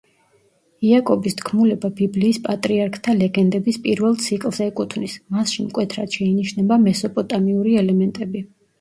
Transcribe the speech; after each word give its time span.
იაკობის 0.91 1.35
თქმულება 1.41 1.91
ბიბლიის 1.99 2.39
პატრიარქთა 2.47 3.15
ლეგენდების 3.19 3.79
პირველ 3.85 4.19
ციკლს 4.25 4.65
ეკუთვნის; 4.71 5.21
მასში 5.39 5.69
მკვეთრად 5.69 6.21
შეინიშნება 6.21 6.83
მესოპოტამიური 6.91 7.81
ელემენტები. 7.87 8.49